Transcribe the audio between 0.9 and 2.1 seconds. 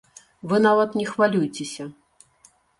не хвалюйцеся!